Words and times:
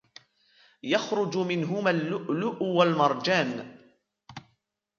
يخرج 0.83 1.37
منهما 1.37 1.89
اللؤلؤ 1.91 2.63
والمرجان 2.63 3.77